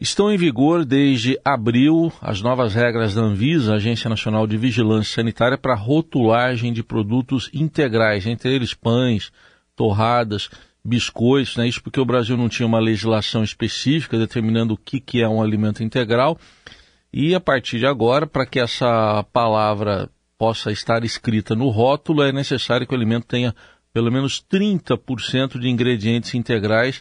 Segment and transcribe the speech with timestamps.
[0.00, 5.56] Estão em vigor desde abril as novas regras da Anvisa, Agência Nacional de Vigilância Sanitária,
[5.56, 9.30] para rotulagem de produtos integrais, entre eles pães,
[9.76, 10.50] torradas,
[10.84, 11.68] biscoitos, né?
[11.68, 15.40] Isso porque o Brasil não tinha uma legislação específica determinando o que, que é um
[15.40, 16.36] alimento integral.
[17.12, 22.32] E a partir de agora, para que essa palavra possa estar escrita no rótulo, é
[22.32, 23.54] necessário que o alimento tenha
[23.92, 27.00] pelo menos 30% de ingredientes integrais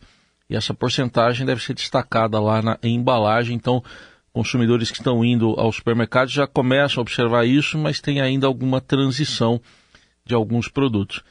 [0.54, 3.56] e essa porcentagem deve ser destacada lá na embalagem.
[3.56, 3.84] Então,
[4.32, 8.80] consumidores que estão indo aos supermercados já começam a observar isso, mas tem ainda alguma
[8.80, 9.60] transição
[10.24, 11.24] de alguns produtos.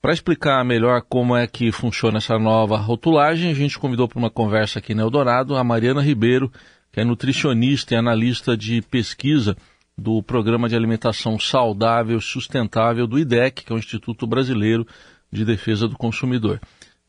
[0.00, 4.30] Para explicar melhor como é que funciona essa nova rotulagem, a gente convidou para uma
[4.30, 6.52] conversa aqui no Eldorado a Mariana Ribeiro,
[6.92, 9.56] que é nutricionista e analista de pesquisa
[9.96, 14.86] do Programa de Alimentação Saudável e Sustentável do IDEC, que é o Instituto Brasileiro
[15.32, 16.60] de Defesa do Consumidor.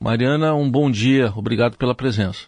[0.01, 2.47] Mariana, um bom dia, obrigado pela presença.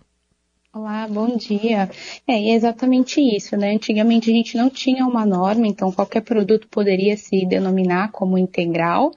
[0.74, 1.90] Olá, bom dia.
[2.26, 3.76] É exatamente isso, né?
[3.76, 9.12] Antigamente a gente não tinha uma norma, então qualquer produto poderia se denominar como integral,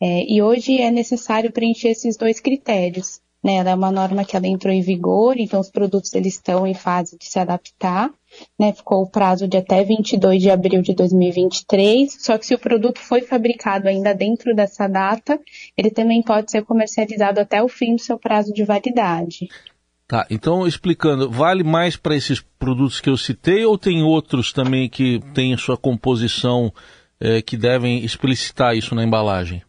[0.00, 3.20] é, e hoje é necessário preencher esses dois critérios.
[3.42, 3.54] Né?
[3.54, 6.74] Ela é uma norma que ela entrou em vigor, então os produtos eles estão em
[6.74, 8.12] fase de se adaptar,
[8.58, 12.58] né, ficou o prazo de até 22 de abril de 2023, só que se o
[12.58, 15.38] produto foi fabricado ainda dentro dessa data,
[15.76, 19.48] ele também pode ser comercializado até o fim do seu prazo de validade.
[20.06, 24.88] Tá, então explicando, vale mais para esses produtos que eu citei ou tem outros também
[24.88, 26.72] que têm sua composição
[27.18, 29.62] é, que devem explicitar isso na embalagem?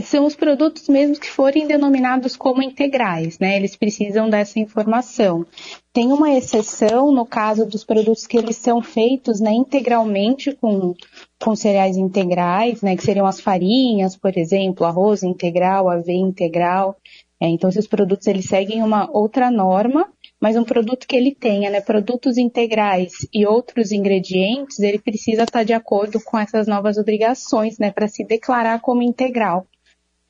[0.00, 3.56] São os produtos mesmo que forem denominados como integrais, né?
[3.56, 5.44] Eles precisam dessa informação.
[5.92, 10.94] Tem uma exceção no caso dos produtos que eles são feitos né, integralmente com,
[11.38, 12.96] com cereais integrais, né?
[12.96, 16.96] Que seriam as farinhas, por exemplo, arroz integral, aveia integral.
[17.38, 20.08] É, então, esses produtos eles seguem uma outra norma,
[20.40, 25.64] mas um produto que ele tenha né, produtos integrais e outros ingredientes, ele precisa estar
[25.64, 29.66] de acordo com essas novas obrigações, né, para se declarar como integral.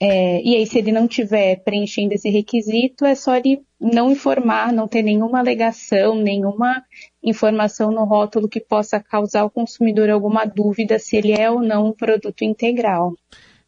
[0.05, 4.73] É, e aí, se ele não tiver preenchendo esse requisito, é só ele não informar,
[4.73, 6.83] não ter nenhuma alegação, nenhuma
[7.23, 11.87] informação no rótulo que possa causar ao consumidor alguma dúvida se ele é ou não
[11.87, 13.15] um produto integral.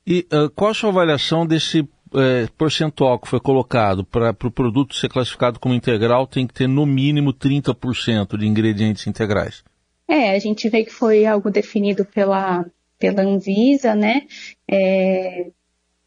[0.04, 4.50] E uh, qual a sua avaliação desse uh, percentual que foi colocado para o pro
[4.50, 9.62] produto ser classificado como integral tem que ter no mínimo 30% de ingredientes integrais?
[10.08, 12.66] É, a gente vê que foi algo definido pela,
[12.98, 14.22] pela Anvisa, né?
[14.68, 15.46] É,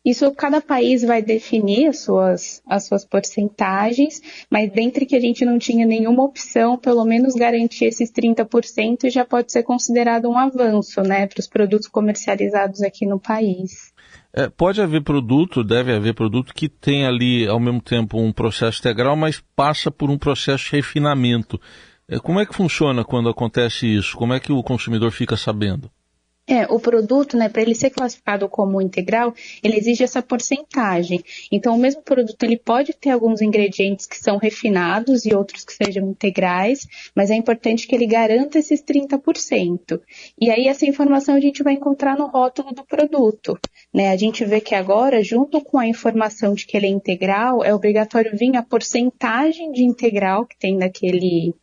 [0.06, 5.44] isso cada país vai definir as suas, as suas porcentagens, mas dentre que a gente
[5.44, 11.02] não tinha nenhuma opção, pelo menos garantir esses 30% já pode ser considerado um avanço,
[11.02, 13.94] né, para os produtos comercializados aqui no país.
[14.34, 18.80] É, pode haver produto, deve haver produto que tem ali ao mesmo tempo um processo
[18.80, 21.60] integral, mas passa por um processo de refinamento.
[22.08, 24.16] É, como é que funciona quando acontece isso?
[24.16, 25.92] Como é que o consumidor fica sabendo?
[26.50, 31.22] É, o produto, né, para ele ser classificado como integral, ele exige essa porcentagem.
[31.52, 35.74] Então, o mesmo produto, ele pode ter alguns ingredientes que são refinados e outros que
[35.74, 40.00] sejam integrais, mas é importante que ele garanta esses 30%.
[40.40, 43.60] E aí, essa informação a gente vai encontrar no rótulo do produto.
[43.94, 44.10] Né?
[44.10, 47.74] A gente vê que agora, junto com a informação de que ele é integral, é
[47.74, 51.54] obrigatório vir a porcentagem de integral que tem naquele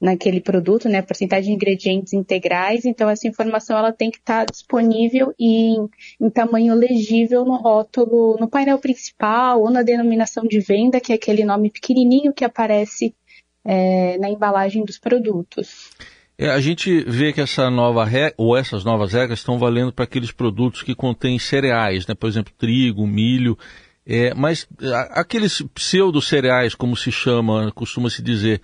[0.00, 4.46] naquele produto, né, a porcentagem de ingredientes integrais, então essa informação ela tem que estar
[4.46, 5.88] tá disponível em,
[6.18, 11.16] em tamanho legível no rótulo, no painel principal ou na denominação de venda, que é
[11.16, 13.14] aquele nome pequenininho que aparece
[13.62, 15.90] é, na embalagem dos produtos.
[16.38, 20.06] É, a gente vê que essa nova regra, ou essas novas regras estão valendo para
[20.06, 22.14] aqueles produtos que contêm cereais, né?
[22.14, 23.58] por exemplo, trigo, milho,
[24.06, 24.66] é, mas
[25.10, 28.62] aqueles pseudo cereais, como se chama, costuma se dizer,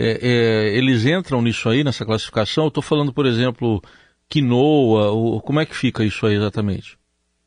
[0.00, 2.64] é, é, eles entram nisso aí, nessa classificação?
[2.64, 3.82] Eu estou falando, por exemplo,
[4.28, 6.96] quinoa, ou, como é que fica isso aí exatamente?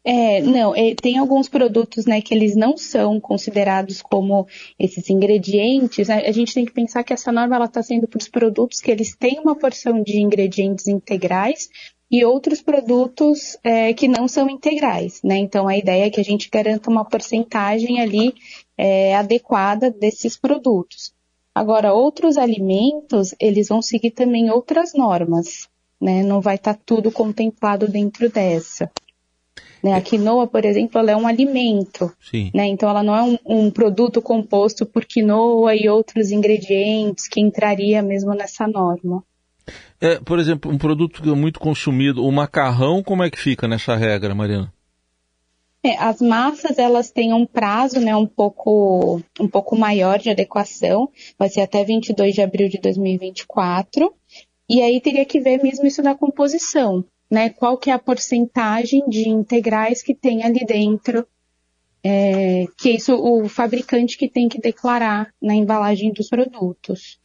[0.03, 4.47] É, não, é, tem alguns produtos, né, que eles não são considerados como
[4.77, 6.09] esses ingredientes.
[6.09, 8.81] A, a gente tem que pensar que essa norma ela está sendo para os produtos
[8.81, 11.69] que eles têm uma porção de ingredientes integrais
[12.11, 15.37] e outros produtos é, que não são integrais, né?
[15.37, 18.33] Então a ideia é que a gente garanta uma porcentagem ali
[18.77, 21.13] é, adequada desses produtos.
[21.53, 25.67] Agora, outros alimentos, eles vão seguir também outras normas,
[25.99, 26.23] né?
[26.23, 28.89] Não vai estar tá tudo contemplado dentro dessa.
[29.83, 29.93] Né?
[29.93, 32.51] A quinoa, por exemplo, ela é um alimento, Sim.
[32.53, 32.67] né?
[32.67, 38.01] Então ela não é um, um, produto composto por quinoa e outros ingredientes que entraria
[38.01, 39.23] mesmo nessa norma.
[39.99, 44.33] É, por exemplo, um produto muito consumido, o macarrão, como é que fica nessa regra,
[44.33, 44.71] Mariana?
[45.83, 51.09] É, as massas elas têm um prazo, né, um pouco um pouco maior de adequação,
[51.39, 54.13] vai ser até 22 de abril de 2024.
[54.69, 57.49] E aí teria que ver mesmo isso da composição, né?
[57.49, 61.27] Qual que é a porcentagem de integrais que tem ali dentro,
[62.03, 67.19] é, que é isso o fabricante que tem que declarar na embalagem dos produtos.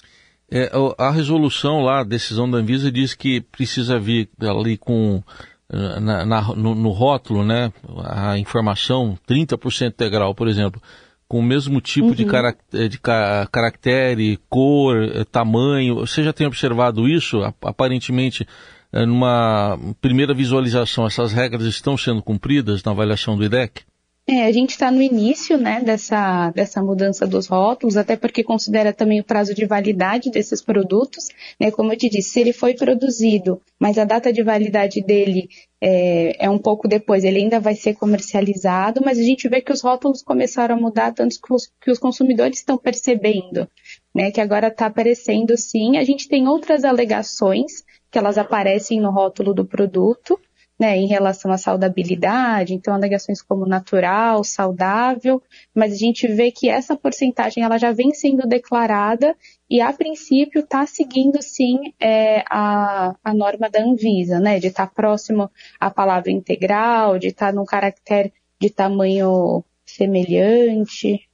[0.51, 5.23] É, a resolução lá, a decisão da Anvisa diz que precisa vir ali com
[5.71, 7.73] na, na, no, no, rótulo, né,
[8.05, 10.81] a informação 30% integral, por exemplo,
[11.29, 12.15] com o mesmo tipo uhum.
[12.15, 15.97] de, carac eh, de ca caractere, cor, eh, tamanho.
[15.97, 17.41] Você já tem observado isso?
[17.63, 18.47] Aparentemente,
[18.93, 23.83] numa primeira visualização, essas regras estão sendo cumpridas na avaliação do IDEC?
[24.29, 28.93] É, a gente está no início né, dessa, dessa mudança dos rótulos, até porque considera
[28.93, 31.29] também o prazo de validade desses produtos.
[31.61, 35.49] Né, como eu te disse, se ele foi produzido, mas a data de validade dele
[35.81, 39.73] é, é, um pouco depois, ele ainda vai ser comercializado, mas a gente vê que
[39.73, 43.69] os rótulos começaram a mudar, tanto que os, que os consumidores estão percebendo,
[44.13, 45.99] né, que agora está aparecendo sim.
[45.99, 50.37] A gente tem outras alegações que elas aparecem no rótulo do produto,
[50.79, 55.43] né, em relação à saudabilidade, então alegações como natural, saudável,
[55.75, 59.35] mas a gente vê que essa porcentagem ela já vem sendo declarada
[59.71, 64.87] e a princípio está seguindo sim é, a, a norma da Anvisa, né, de estar
[64.87, 65.51] tá próximo
[65.81, 71.27] à palavra integral, de estar tá num caractere de tamanho semelhante.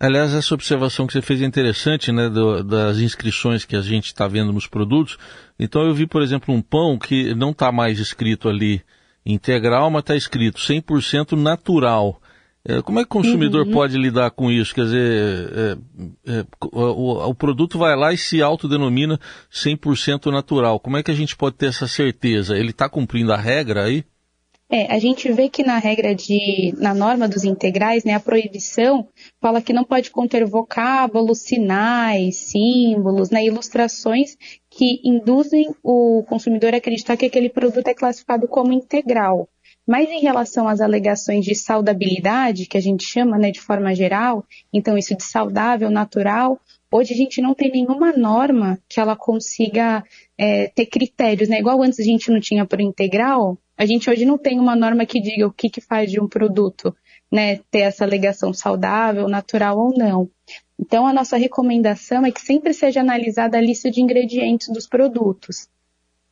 [0.00, 4.06] Aliás, essa observação que você fez é interessante, né, do, das inscrições que a gente
[4.06, 5.18] está vendo nos produtos.
[5.58, 8.80] Então eu vi, por exemplo, um pão que não está mais escrito ali
[9.26, 12.18] integral, mas está escrito 100% natural.
[12.64, 13.72] É, como é que o consumidor uhum.
[13.72, 14.74] pode lidar com isso?
[14.74, 15.76] Quer dizer, é,
[16.26, 19.20] é, o, o, produto vai lá e se autodenomina
[19.52, 20.80] 100% natural.
[20.80, 22.56] Como é que a gente pode ter essa certeza?
[22.56, 24.04] Ele está cumprindo a regra aí?
[24.72, 29.08] É, a gente vê que na regra de, na norma dos integrais, né, a proibição
[29.40, 34.36] fala que não pode conter vocábulos, sinais, símbolos, né, ilustrações
[34.70, 39.48] que induzem o consumidor a acreditar que aquele produto é classificado como integral.
[39.84, 44.44] Mas em relação às alegações de saudabilidade, que a gente chama, né, de forma geral,
[44.72, 46.60] então isso de saudável, natural,
[46.92, 50.04] hoje a gente não tem nenhuma norma que ela consiga
[50.38, 51.58] é, ter critérios, né?
[51.58, 55.06] Igual antes a gente não tinha por integral, a gente hoje não tem uma norma
[55.06, 56.94] que diga o que, que faz de um produto,
[57.32, 60.28] né, ter essa alegação saudável, natural ou não.
[60.78, 65.66] Então, a nossa recomendação é que sempre seja analisada a lista de ingredientes dos produtos.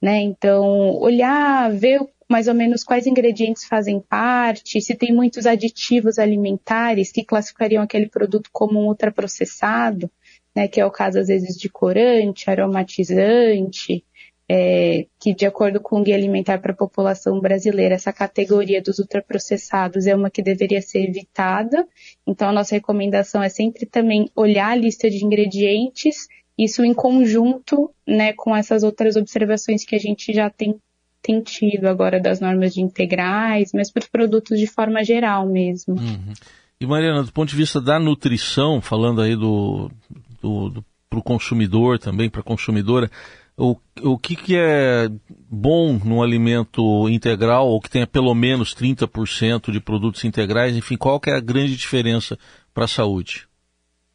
[0.01, 0.21] Né?
[0.21, 7.11] Então, olhar, ver mais ou menos quais ingredientes fazem parte, se tem muitos aditivos alimentares
[7.11, 10.11] que classificariam aquele produto como um ultraprocessado,
[10.55, 14.05] né, que é o caso às vezes de corante, aromatizante,
[14.51, 18.99] é, que, de acordo com o Guia Alimentar para a População Brasileira, essa categoria dos
[18.99, 21.87] ultraprocessados é uma que deveria ser evitada.
[22.27, 27.91] Então, a nossa recomendação é sempre também olhar a lista de ingredientes, isso em conjunto
[28.07, 30.77] né, com essas outras observações que a gente já tem,
[31.23, 35.95] tem tido agora das normas de integrais, mas para os produtos de forma geral mesmo.
[35.95, 36.33] Uhum.
[36.81, 39.91] E Mariana, do ponto de vista da nutrição, falando aí do,
[40.41, 43.11] do, do para o consumidor também, para a consumidora,
[43.59, 45.11] o, o que, que é
[45.51, 50.77] bom num alimento integral ou que tenha pelo menos 30% de produtos integrais?
[50.77, 52.39] Enfim, qual que é a grande diferença
[52.73, 53.48] para a saúde?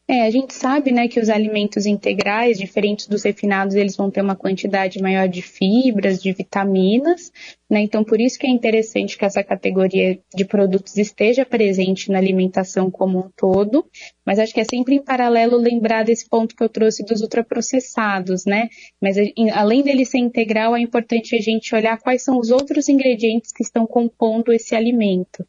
[0.05, 4.21] É, a gente sabe, né, que os alimentos integrais, diferentes dos refinados, eles vão ter
[4.21, 7.31] uma quantidade maior de fibras, de vitaminas,
[7.69, 7.79] né?
[7.79, 12.91] Então, por isso que é interessante que essa categoria de produtos esteja presente na alimentação
[12.91, 13.85] como um todo.
[14.25, 18.45] Mas acho que é sempre em paralelo lembrar desse ponto que eu trouxe dos ultraprocessados,
[18.45, 18.67] né?
[19.01, 19.15] Mas
[19.53, 23.63] além dele ser integral, é importante a gente olhar quais são os outros ingredientes que
[23.63, 25.45] estão compondo esse alimento.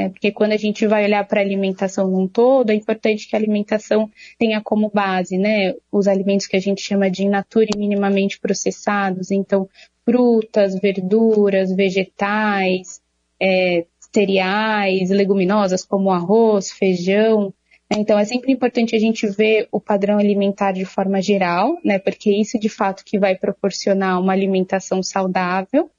[0.00, 0.08] Né?
[0.08, 3.38] Porque quando a gente vai olhar para a alimentação num todo, é importante que a
[3.38, 7.78] alimentação tenha como base né, os alimentos que a gente chama de in natura e
[7.78, 9.30] minimamente processados.
[9.30, 9.68] Então,
[10.04, 13.02] frutas, verduras, vegetais,
[13.40, 17.52] é, cereais, leguminosas como arroz, feijão.
[17.92, 21.98] Então, é sempre importante a gente ver o padrão alimentar de forma geral, né?
[21.98, 25.90] Porque isso, de fato, que vai proporcionar uma alimentação saudável.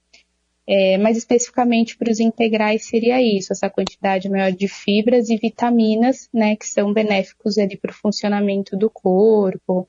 [0.68, 6.30] É, mas especificamente para os integrais seria isso, essa quantidade maior de fibras e vitaminas,
[6.34, 9.88] né, que são benéficos ali para o funcionamento do corpo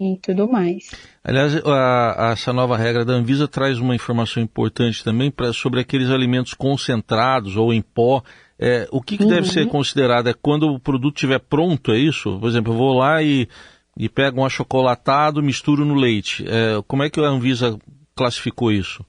[0.00, 0.90] e tudo mais.
[1.22, 5.80] Aliás, a, a, essa nova regra da Anvisa traz uma informação importante também pra, sobre
[5.80, 8.22] aqueles alimentos concentrados ou em pó.
[8.58, 9.30] É, o que, que uhum.
[9.30, 10.28] deve ser considerado?
[10.28, 12.38] É quando o produto estiver pronto, é isso?
[12.38, 13.48] Por exemplo, eu vou lá e,
[13.96, 16.44] e pego um achocolatado, misturo no leite.
[16.46, 17.78] É, como é que a Anvisa
[18.14, 19.04] classificou isso?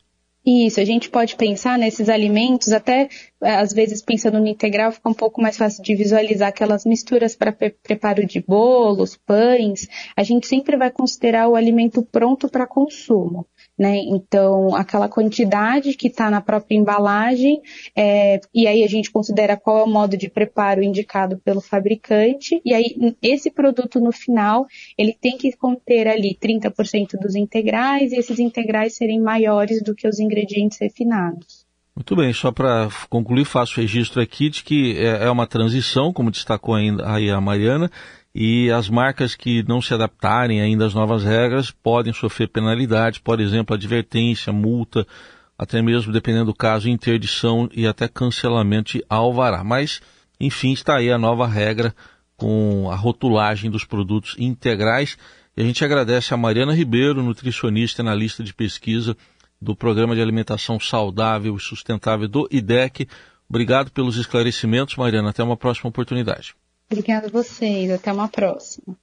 [0.46, 3.10] Isso, a gente pode pensar nesses alimentos, até
[3.42, 7.36] é, às vezes pensando no integral, fica um pouco mais fácil de visualizar aquelas misturas
[7.36, 9.88] para pre preparo de bolos, pães.
[10.16, 13.48] A gente sempre vai considerar o alimento pronto para consumo.
[13.78, 13.98] Né?
[13.98, 17.62] Então, aquela quantidade que está na própria embalagem,
[17.96, 22.62] é, e aí a gente considera qual é o modo de preparo indicado pelo fabricante,
[22.64, 24.66] e aí esse produto no final,
[24.98, 30.08] ele tem que conter ali 30% dos integrais, e esses integrais serem maiores do que
[30.08, 31.66] os ingredientes refinados.
[31.96, 36.30] Muito bem, só para concluir, faço registro aqui de que é, é uma transição, como
[36.30, 37.90] destacou ainda aí a Mariana,
[38.38, 43.40] e as marcas que não se adaptarem ainda às novas regras podem sofrer penalidades, por
[43.40, 45.08] exemplo, advertência, multa,
[45.58, 49.64] até mesmo, dependendo do caso, interdição e até cancelamento de alvará.
[49.64, 50.02] Mas,
[50.38, 51.96] enfim, está aí a nova regra
[52.36, 55.18] com a rotulagem dos produtos integrais.
[55.56, 59.16] E a gente agradece a Mariana Ribeiro, nutricionista e analista de pesquisa
[59.62, 63.08] do Programa de Alimentação Saudável e Sustentável do IDEC.
[63.48, 65.30] Obrigado pelos esclarecimentos, Mariana.
[65.30, 66.54] Até uma próxima oportunidade.
[66.90, 67.92] Obrigada a vocês.
[67.92, 68.98] Até uma próxima.